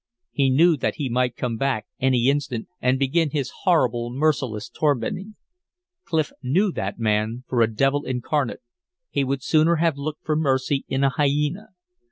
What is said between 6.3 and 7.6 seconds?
knew that man